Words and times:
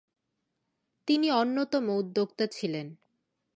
তিনি 1.07 1.27
অন্যতম 1.31 1.85
উদ্যোক্তা 1.89 2.45
ছিলেন। 2.47 2.87